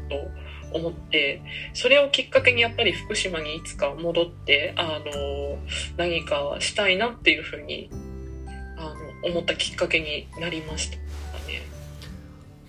[0.71, 1.43] と思って
[1.75, 5.59] それをきっかけにやっぱり福島にいつか戻ってあの
[5.97, 7.91] 何かしたいなっていうふうに
[8.79, 8.85] あ
[9.25, 11.03] の思ったきっかけになりましたね。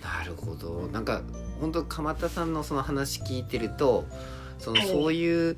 [0.02, 0.88] なるほど。
[0.92, 1.22] なんか
[1.60, 4.04] 本当鎌田さんのその話聞いてると
[4.58, 4.88] そのはい。
[4.88, 5.56] そういう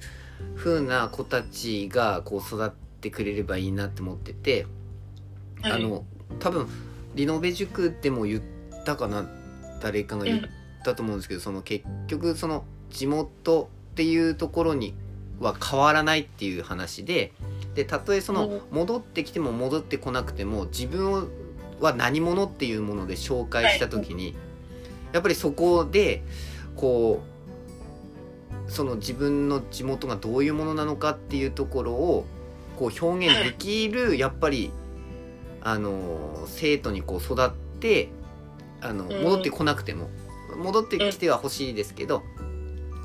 [0.56, 2.70] 風な子たちがこう育っ
[3.00, 4.66] てくれればいいなって思ってて、
[5.62, 5.72] はい。
[5.72, 6.04] あの
[6.38, 6.68] 多分
[7.14, 8.42] リノベ塾でも言っ
[8.84, 9.26] たかな
[9.82, 10.40] 誰かが言っ
[10.84, 14.94] たと思うんですけど、その結局その地元っていうところに
[15.40, 17.32] は変わらないっていう話で
[17.74, 18.60] でたとえそのうん。
[18.70, 21.28] 戻ってきても戻ってこなくても自分
[21.80, 24.34] は何者っていうもので紹介した時に、
[25.12, 26.22] やっぱりそこで
[26.74, 27.22] こ
[28.66, 32.24] うその自分の地元がどういうものなのかっていうところを
[32.78, 34.70] こう表現できるやっぱり
[35.62, 38.08] あの生徒にこう育って
[38.80, 39.22] あのうん。
[39.22, 40.08] 戻ってこなくても
[40.56, 42.22] 戻ってきてはほしいですけど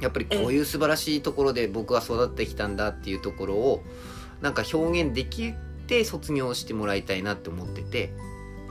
[0.02, 3.84] やっぱりこういう素晴らしいところで僕は育ってきたんだっていうところを
[4.42, 5.54] なんか表現でき
[5.88, 8.12] て卒業してもらいたいなって思ってて、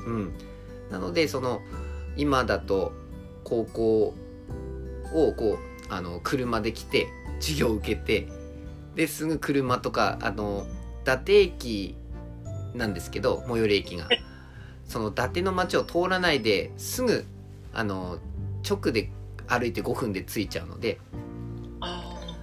[0.06, 0.32] うん、
[0.90, 1.60] なのでその
[2.16, 2.92] 今だと
[3.44, 4.14] 高校
[5.14, 7.06] をこうあの車で来て
[7.40, 8.28] 授業を受けて
[8.96, 10.66] ですぐ車とかあの
[11.02, 11.96] 伊達駅
[12.74, 14.08] なんですけど最寄り駅が。
[14.90, 17.24] その伊達の町を通らないですぐ
[17.72, 18.18] あの
[18.68, 19.10] 直で
[19.46, 20.98] 歩いて5分で着いちゃうので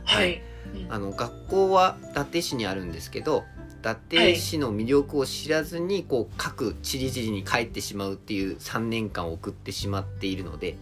[0.08, 0.41] はい、
[0.89, 3.43] あの学校は伊達市にあるんですけど
[3.82, 10.75] 伊達市の魅力を知らずにこう各ちりぢりに帰ってしまうっていう3年間を送ってしまっているので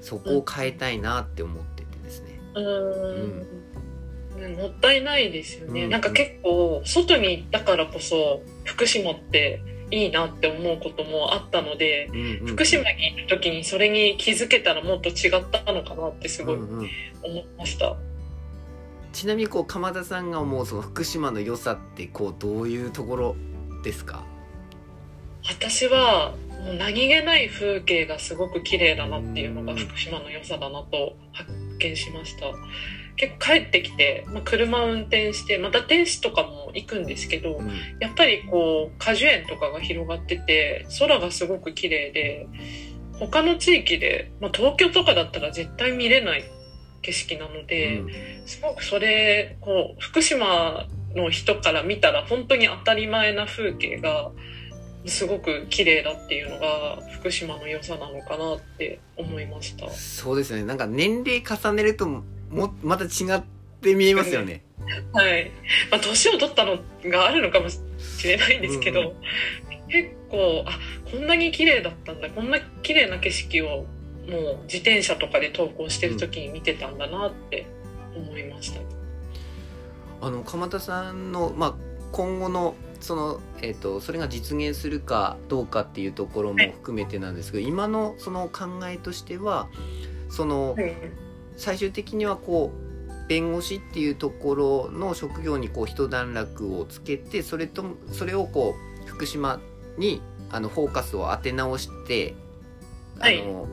[0.00, 2.40] そこを変えたいなって思っててですね。
[2.54, 4.50] うーん。
[4.54, 5.90] ねもったいないですよね、うん。
[5.90, 12.40] なんか結構外に行ったからこそ福島っていいなって思うこともあったのでうんうん。
[12.40, 16.90] うん福島に行く時にそれに気づけたらもっと違ったのかなってすごいうんうん。
[17.22, 17.96] 思いました。
[19.12, 23.36] ちなみにこう鎌田さんが思うその福島の良さってこうどういうところ
[23.82, 24.24] ですか？
[25.48, 29.78] 私はもう何気ない風景がすごく綺麗だなっていうのがうん。
[29.78, 32.46] 福島の良さだなと発見しました。
[33.16, 37.68] 結構帰ってきて、まあ、車運転してまた天使とかも行くんですけどうん
[38.00, 42.46] やっぱりこう果樹園とかが広がってて空がすごく綺麗で
[43.18, 46.44] 他の地域で、まあ、東京とかだったら絶対見れない
[47.02, 48.10] 景色なので、うん
[48.46, 50.86] すごくそれこう福島
[51.16, 54.30] の人から見たら本当に当たり前な風景が
[55.04, 59.90] すごく綺麗だっていうのが福島の良さなのかなって思いました。
[59.90, 63.42] そうですよねなんか年齢重ねるとももまた違っ
[63.80, 64.62] て見えますよね。
[65.12, 65.50] はい。
[65.90, 67.80] まあ、年を取ったのがあるのかもし
[68.24, 69.16] れないんですけど、うん
[69.88, 70.78] 結構、あ、
[71.10, 77.66] こんなに綺麗だったんだ、こんな綺麗な景色を、もう自転車とかで投稿してる時に見てたんだなって
[78.16, 78.80] 思いました。
[80.20, 81.74] あの鎌田さんの、まあ、
[82.10, 89.68] 今後のその、えー、とそれが実現するかどうかっていうところも含めてなんですけど今のその考えとしては
[90.28, 90.94] そのはい。
[91.56, 92.85] 最終的にはこう
[93.28, 99.60] 弁護士っていうところの職業にこう一段落をつけてそれとそれをこう福島
[99.98, 102.34] にあのフォーカスを当て直して
[103.18, 103.66] あの、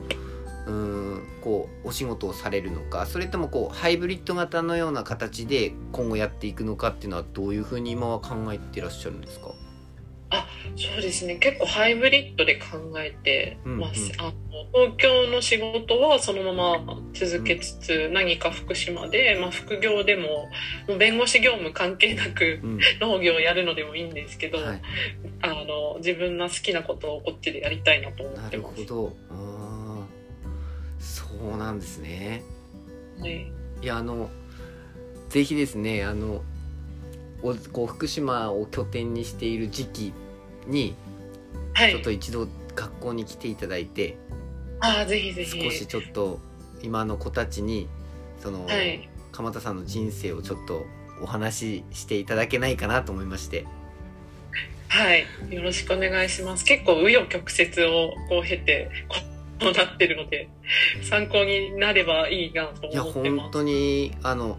[0.66, 9.53] うーんこうお仕事をされるのかそれともこうハイブリッド型のような形で今後やっていくのかっていうのはどういうふうに今は考えていらっしゃるんですか？
[10.76, 11.36] そうですね。
[11.36, 14.00] 結構ハイブリッドで考えてます。
[14.00, 14.10] うん。
[14.10, 14.32] うんあの
[14.72, 20.48] 東京の仕事はそのまま続けつつ、何か福島で、まあ、副業でも
[20.88, 22.78] もう弁護士業務関係なくうん。
[23.00, 24.82] 農業をやるのでもいいんですけど、はい、
[25.42, 28.80] あの自分の好きなことをこっちでやりたいなと思なってます。
[28.80, 29.16] るほど。
[29.30, 30.24] あー。
[31.00, 32.42] そうなんですね。
[33.20, 34.30] はい、いやあの
[35.28, 36.42] ぜひですねあの
[37.42, 40.12] おこう福島を拠点にしている時期
[40.66, 40.94] に
[41.74, 41.90] はい。
[41.92, 44.16] ちょっと一度学校に来ていただいて、
[44.80, 45.62] ああぜひぜひ。
[45.62, 46.40] 少しちょっと
[46.82, 47.88] 今の子たちに
[48.38, 49.08] その、はい。
[49.32, 50.84] 鎌田さんの人生をちょっと
[51.20, 53.66] お話ししていただけないかなと思いまして。
[54.88, 55.26] はい。
[55.50, 56.64] よろしくお願いします。
[56.64, 58.90] 結構紆余曲折をこう経て
[59.60, 60.48] こうなってるので
[61.02, 63.42] 参考になればいいなといや思ってます。
[63.42, 64.58] 本当にあの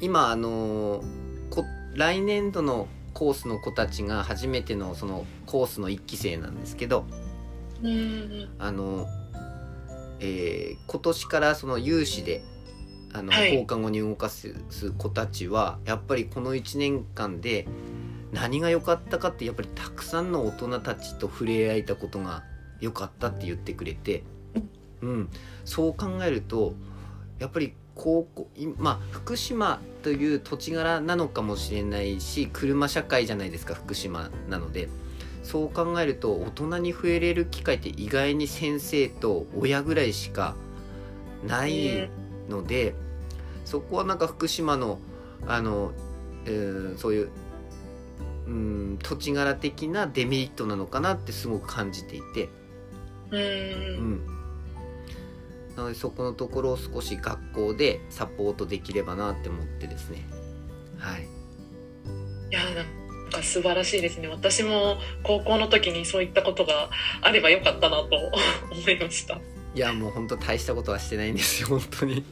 [0.00, 1.04] 今あの
[1.50, 7.06] こ来年度のコースの子たちが初めてのそのコースの1期生なんですけど
[7.82, 8.50] うん。
[8.58, 9.06] あの、
[10.20, 12.42] えー今年からその有志で
[13.14, 13.56] あの、はい。
[13.56, 14.54] 放課後に動かす
[14.98, 17.66] 子たちはやっぱりこの1年間で
[18.32, 22.44] 何が良かったかってやっぱりたくさんの大人たちと触れ合えたことが
[22.82, 24.24] 良かったって言ってくれて、
[25.00, 25.30] うん、
[25.64, 26.74] そう考えると
[27.38, 34.88] やっぱり高校いまあ福島という土地柄なのかもしれないし車社会じゃないですか福島なので。
[35.46, 40.56] そう考えると大人に触れる機会って意外に先生と親ぐらいしか
[41.46, 42.10] ない
[42.48, 42.96] ので、
[43.64, 44.98] そこはなんか福島の
[45.46, 45.92] あの、
[46.46, 47.30] えーそういう、
[48.48, 52.48] うん、土地柄的なデメリットなのかなってすごく感じていて。
[53.30, 53.40] うん。
[53.40, 53.44] う
[54.14, 54.26] ん、
[55.76, 60.26] なのでそこのところを少し学校でサポートできればなって思ってですね。
[60.98, 61.24] はい。
[62.50, 64.28] いやなんか素晴らしいですね。
[64.28, 66.88] 私も高校の時にそういったことが
[67.20, 68.08] あればよかったなと
[68.72, 69.38] 思いました。
[69.74, 72.24] いやもう本当大したことはしてないんですよ 本当に。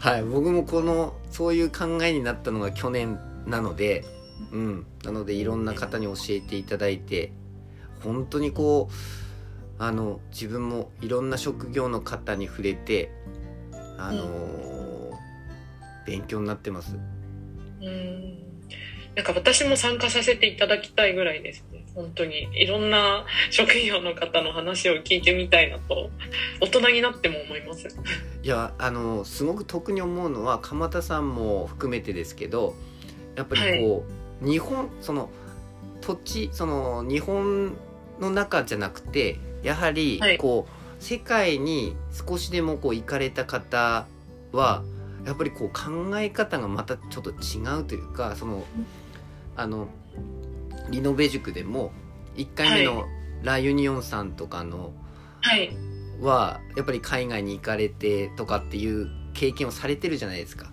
[0.00, 0.24] はい。
[0.24, 4.04] 僕もこのそういう考えになったのが去年なので
[4.50, 4.86] うん。
[5.04, 7.30] なのでいろんな方に教えていただいて
[8.02, 9.21] 本当にこう
[9.82, 13.10] あの自分もいろんな職業の方に触れて
[13.98, 14.92] あのー
[16.04, 16.96] 勉強になってます。
[17.80, 18.38] うん。
[19.14, 21.84] なんか私も参加させていただきたいぐらいですね。
[21.94, 22.48] 本当に。
[22.52, 26.10] いろんな職業の方の話を聞いてみたいなと
[26.60, 27.88] 大人になっても思います。
[28.42, 32.74] いやあのすごく特に思うのは鎌田さんも含めてですけど
[33.36, 34.04] やっぱりこ
[34.42, 35.30] う、日本その
[36.00, 37.76] 土地その日本
[38.18, 40.38] の中じゃなくてやはりはい。
[40.38, 44.06] こう、世界に少しでもこう行かれた方
[44.52, 44.84] は
[45.26, 48.64] やっぱりこう考え方がまたちょっと違うというかその
[49.56, 49.88] あの
[50.90, 51.90] リノベ塾でも
[52.36, 53.06] 1回目の
[53.42, 54.92] ラ・ユニオンさんとかの、
[55.40, 55.76] はい。
[56.20, 60.70] はやっぱり海外に行かれてとかっていう経験をされてるじゃないですか。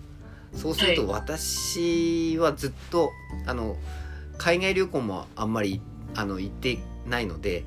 [0.54, 3.10] そうすると私はずっと
[3.46, 3.76] あの
[4.38, 5.80] 海外旅行もあんまり
[6.14, 7.64] あの行ってないので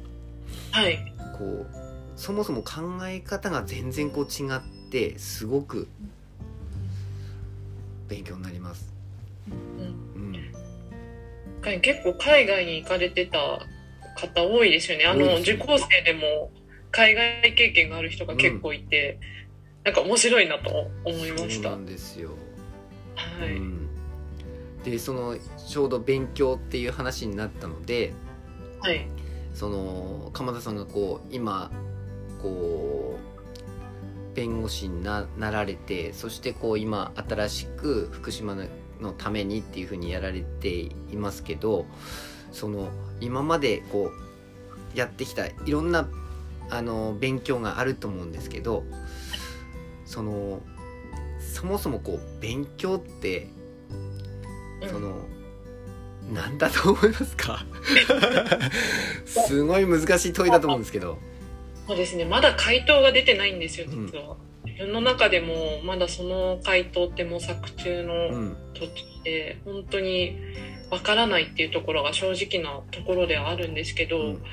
[0.71, 1.12] はい
[1.43, 1.83] こう
[2.15, 5.87] そもそも考え方が全然こう違ってすごく
[8.07, 8.93] 勉強になります。
[9.49, 10.21] うん。
[10.21, 10.53] うん、
[11.61, 13.39] はい結構海外に行かれてた
[14.15, 15.05] 方多いですよね。
[15.05, 16.51] あの受講生でも
[16.91, 19.19] 海外経験がある人が結構いて、
[19.83, 21.43] なんか面白いなと思いました。
[21.43, 22.29] はそうなんですよ。
[23.45, 23.89] い、うん、
[24.83, 25.35] でその
[25.67, 28.13] ちょうど勉強っていう話になったので
[28.81, 29.07] はい
[29.53, 31.71] その鎌田さんがこう今
[32.41, 38.65] こう弁護士にななられてそしてこう今新しく福島の
[38.99, 41.85] のためにっていうふうにやられていますけど
[42.51, 42.89] その
[43.19, 44.11] 今までこ
[44.95, 46.07] うやってきたいろんな
[46.69, 48.83] あの勉強があると思うんですけど
[50.05, 50.61] その
[51.39, 53.49] そもそもこう勉強って
[54.83, 54.89] うん。
[54.89, 55.19] その、なん
[56.57, 57.65] だと思いますか？
[59.25, 61.19] すごい難しい問いだと思うんですけど。
[61.87, 62.25] そうですね。
[62.25, 64.07] まだ回答が出てないんですようん。
[64.07, 68.57] 実は、自分の中でもまだその回答って模索中うのん。
[68.73, 68.93] 途中
[69.23, 70.37] で本当に
[70.89, 74.43] わからないっていうところが正直なところではあるんですけど、うん。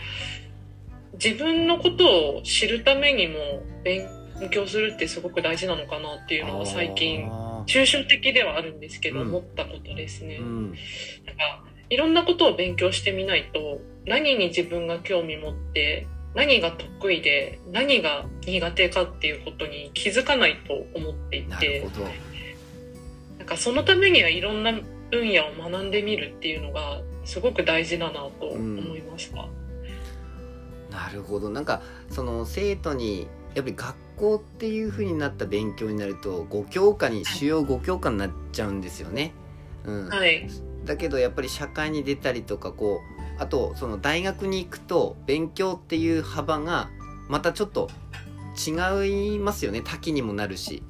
[1.22, 4.19] 自分のことを知るためにも勉強
[4.66, 10.38] するってすごく大事なのかなっていうのが最近あ抽象的ではあるんですけど、うん思ったことですね。
[10.40, 22.06] ーうんなんかいろんなことを勉強してみないと何に自分が興味持って何が得意で何が苦手かっていうことに気づかないと思っていなるてほど。
[23.38, 24.72] なんかそのためにはいろんな
[25.10, 29.48] 分野を学んでみるっていうのがすごく大事だなと思いました。
[30.90, 39.32] なるほどなんかその生徒にやっぱり学校っていう風になった勉強になると5教科に主要5教科になっちゃうんですよね。
[39.86, 40.46] うん、はい、
[40.84, 43.00] だけどやっぱり社会に出たりとかこ
[43.38, 46.90] うあとその大学に行くと勉強っていう幅が
[47.28, 47.88] またちょっと
[48.54, 49.80] 違いますよね。
[49.82, 50.82] 多岐にもなるし。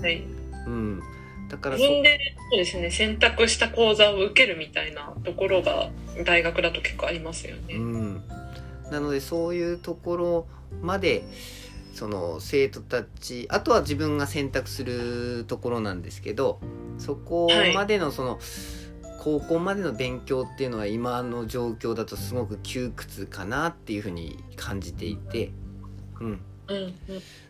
[0.00, 0.24] はい、
[0.66, 1.00] うん、
[1.48, 2.18] だからそ自分で
[2.50, 2.90] そうですね。
[2.90, 5.90] 選択した講座を受けるみたいなところが
[6.24, 7.76] 大学だと結構ありますよね。
[7.76, 8.22] うん、
[8.90, 10.46] なのでそういうところ
[10.82, 11.22] まで
[11.96, 16.60] その生徒たちあとは自分が選択するところなんですけど
[16.98, 18.38] そこまでのその、
[19.18, 25.50] 高校までの勉強っていうのは今の状況だとすごく窮屈かなっていうふうに感じていて、
[26.20, 26.94] うん、うんうん。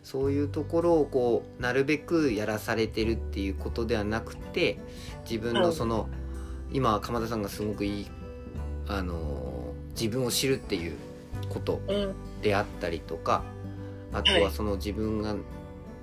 [0.03, 4.79] そういうところをこうなるべくやらされてるっていうことではなくて
[5.29, 6.09] 自分のその、
[6.71, 8.07] 今鎌田さんがすごくいい
[8.87, 10.95] あの自分を知るっていう
[11.49, 12.15] ことうん。
[12.41, 13.43] であったりとか
[14.13, 15.35] あとははいその自分が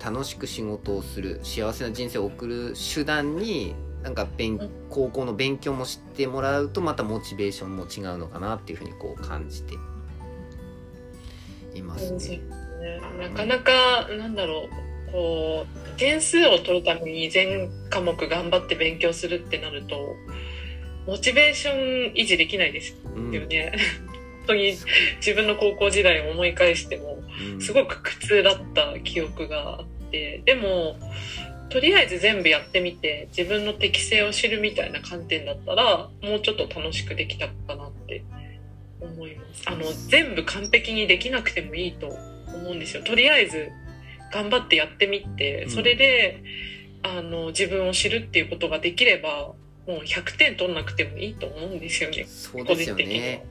[0.04, 9.74] 楽しく仕事をする幸せな人生を送る手段になんか勉うん高校の勉強も知ってもらうとまたモチベーションも違うのかなっていうふうにこう感じて
[11.74, 12.38] いますね。
[12.80, 13.72] ねなかなか
[14.16, 14.68] なんだろ
[15.08, 19.96] うこう点数を取るために全科目頑張って勉強するってなると
[21.06, 23.72] モチベーション維持できないですうんよね。
[24.46, 24.76] 本当に
[25.16, 27.13] 自分の高校時代を思い返してもうん
[27.60, 30.96] すごく苦痛だった記憶があってでも
[31.70, 38.24] とりあえず全部やってみて自分の適性を知るみたいな観点だったらもうちょっと楽しくできたかなって
[39.00, 39.62] 思います。
[39.66, 43.02] あの全部完璧にできなくてもいいと思うんですよ。
[43.02, 43.70] とりあえず
[44.32, 45.70] 頑張ってやってみてうん。
[45.70, 46.42] それで、
[47.02, 49.52] あの自分を知るっていうことができれば
[49.86, 52.24] もう100点取んなくてもいいと思うんですよね。
[52.24, 53.20] そうですよ個人的には。
[53.20, 53.44] ね。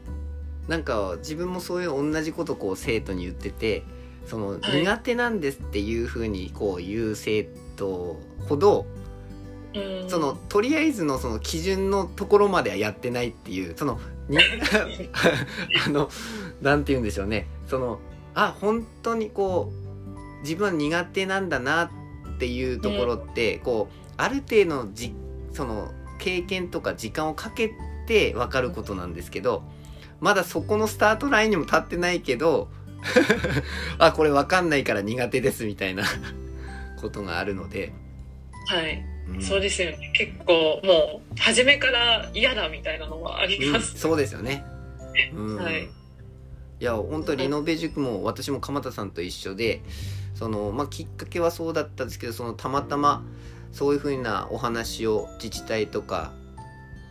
[0.68, 3.84] なんか自分もそういう同じことこう生徒に言ってて
[4.26, 4.80] そのはい。
[4.82, 7.44] 苦手なんですっていうふうにこう言う生
[7.76, 8.86] 徒ほど、
[9.74, 10.10] うん。
[10.10, 14.00] そのとりあえずのその基準のところまではやってないっていうその
[14.30, 14.38] に
[15.86, 16.10] あの
[16.62, 17.48] なんて言うんでしょうね。
[17.68, 18.00] その
[18.34, 21.84] あ本当にこう自分は苦手なんだな
[22.36, 25.14] っていうところって、こうある程度のじ
[25.54, 27.74] その経験とか時間をかけ
[28.08, 29.64] て分かることなんですけど
[30.24, 32.70] まだそこのスタートラインにも立ってないけど
[34.00, 36.06] あこれ分かんないから苦手ですみたいな
[37.02, 37.92] ことがあるので、
[38.68, 39.06] はい。
[39.28, 39.42] うん。
[39.42, 40.14] そうですよね。
[40.16, 44.64] 結構もう初めから嫌だみたいなのはありうんます、そうですよね。
[45.34, 45.84] うん、はい。
[45.84, 45.88] い
[46.80, 49.82] や本当リノベ塾も私も鎌田さんと一緒で
[50.36, 53.26] その、まあ、きっかけはそうだったんですけどそのたまたま
[53.74, 56.32] そういうふうなお話を自治体とか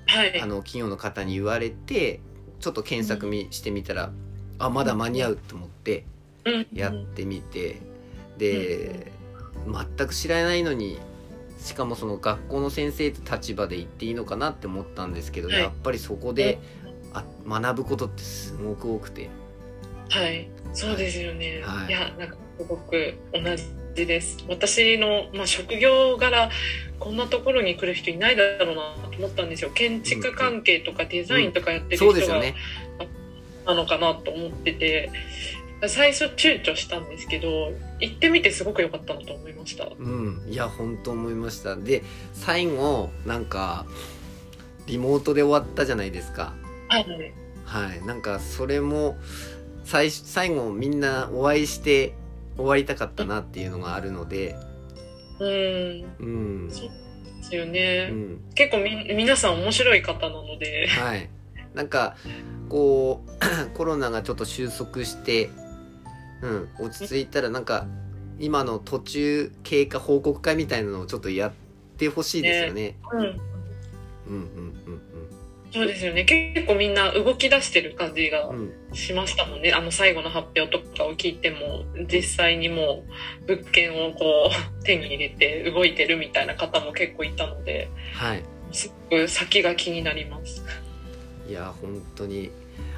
[0.06, 0.40] はい。
[0.40, 2.20] あの企業の方に言われて
[2.62, 4.10] ちょっと検索みしてみたら
[4.58, 6.06] あまだ間に合うと思って
[6.44, 6.66] うん。
[6.72, 7.82] やってみて
[8.38, 9.12] で
[9.66, 10.98] 全く知らないのに
[11.58, 15.58] しかもその学校の先生って立場で言っていいのかなって思ったんですけど、はい。
[15.60, 16.58] やっぱりそこで
[17.12, 19.28] あ学ぶことってすごく多くて。
[20.08, 20.48] はい。
[20.72, 21.88] そうですよね、はい。
[21.88, 23.64] い、やなんかすごく同じ
[23.94, 24.38] です。
[24.48, 26.50] 私の、まあ、職業柄
[26.98, 29.70] こんなところに来る人いないだろうなと思ったんですよ。
[29.74, 32.54] 建築関係とかデザインとかやってる人がね。
[33.66, 35.10] なのかなと思ってて
[35.86, 39.88] 最初躊躇したんですけど行ってみてすごく良かったなと思いました。
[39.98, 41.76] うん、いや本当思いました。
[41.76, 43.86] で最後なんか
[44.86, 46.54] リモートで終わったじゃないですか。
[46.88, 47.34] はい。
[47.64, 48.04] はい。
[48.04, 49.16] なんかそれも
[49.84, 52.14] 最最後みんなお会いして
[52.56, 54.56] 終わりたかったなっていうのがあるので。
[55.38, 56.04] うん。
[56.20, 56.74] うん、で
[57.42, 60.86] すようね、ん、結構み皆さん面白い方なので。
[60.88, 61.28] はい。
[61.74, 62.16] なんか
[62.68, 65.50] こう コロナがちょっと収束して、
[66.42, 67.86] うん、落ち着いたらなんか
[68.38, 71.52] 今の途中経過報告会みたいなのをちょっとやっ
[71.96, 72.96] てほしいですよね。
[73.12, 73.38] うん、うんうん
[74.26, 74.38] う
[74.90, 75.11] ん
[75.72, 76.24] そうですよね。
[76.24, 78.56] 結構みんな動き出してる感じがうん。
[78.56, 79.72] うんしましたもんね。
[79.72, 83.04] あの最後の発表とかを聞いても実際にも
[83.42, 84.50] う物件をこ
[84.80, 88.42] う 手に入れて動いてるみたいな方も結構いたのではい。
[88.70, 90.62] すごく先が気になります。
[91.48, 92.50] いや本当に。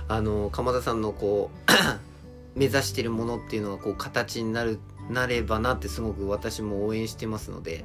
[0.08, 1.72] あの鎌田さんのこう
[2.58, 7.84] 目指してるものっていうのがこう形になるなればなってすごく私も応援してますので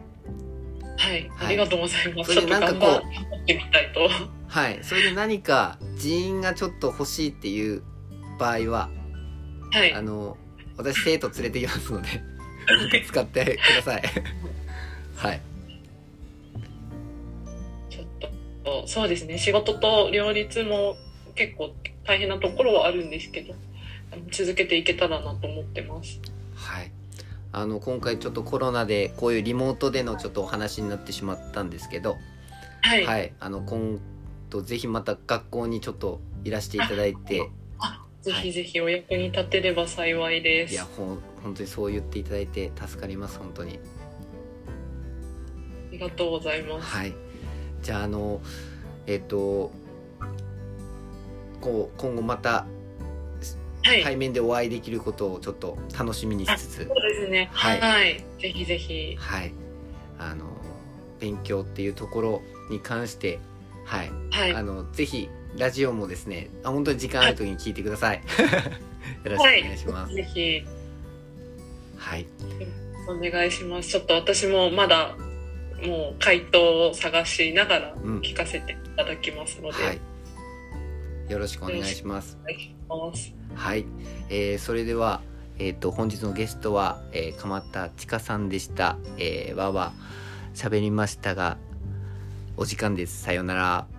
[0.99, 1.47] はい、はい。
[1.47, 2.33] ありがとうございます。
[2.33, 4.09] それでなんかこう頑張ってみたいと。
[4.47, 4.79] はい。
[4.83, 7.83] それで何か人員がちょっと欲しいっていう
[8.37, 8.89] 場合は
[9.71, 9.93] はい。
[9.93, 10.37] あ、の
[10.77, 12.09] 私生徒連れてきますので
[13.05, 14.03] 使ってください。
[15.15, 15.41] はい。
[17.89, 18.05] ちょっ
[18.63, 19.37] とそうですね。
[19.37, 20.97] 仕事と両立も
[21.35, 21.73] 結構
[22.05, 23.53] 大変なところはあるんですけど
[24.31, 26.19] 続けていけたらなと思ってます。
[26.55, 26.91] はい
[27.51, 32.17] あの今回ちょっとコロナでこういうリモートでのちょっとお話になってしまったんですけど
[32.81, 33.99] はい、はい、あの今
[34.49, 37.49] 度ぜひまた学校にちょっといらしていただいて。
[38.21, 40.73] ぜひぜひお役に立てれば幸いです。
[40.73, 40.75] い。
[40.75, 43.79] やほん本当にそう言っていただいて助かります本当に。
[45.87, 46.97] ありがとうございます。
[46.97, 47.13] はい。
[47.81, 48.41] じゃああの
[49.07, 49.71] えっ、と
[51.61, 52.78] こう今後またはい、
[53.83, 56.75] 対面でお会いできることをちょっと楽しみにしつつ。
[56.77, 57.49] そうですね。
[57.53, 58.17] ははい。
[58.17, 59.15] い、ぜひぜひ。
[59.17, 59.51] はい。
[60.17, 60.45] あの
[61.19, 63.39] 勉強っていうところに関して
[63.85, 64.11] はい。
[64.31, 68.21] はい、あのぜひラジオもですねあ本当に時間ある時に聞いてください。
[69.23, 70.13] よろしくお願いします。
[70.13, 70.63] ぜひ。
[71.97, 72.27] はい。
[73.07, 73.89] お願いします。
[73.89, 75.15] ちょっと私もまだ
[75.83, 78.19] もう回答を探しながらうん。
[78.19, 79.99] 聞かせていただきますので、はい。
[81.31, 82.37] よろしくお願いします。
[82.43, 83.38] お願いします。
[83.55, 83.85] はい、
[84.29, 85.21] えーそれでは、
[85.57, 89.93] えー、と本日のゲストは、えー、鎌田千佳さんでした、えー、わわ
[90.53, 91.57] 喋りましたが
[92.57, 93.23] お時間です。
[93.23, 93.98] さようなら。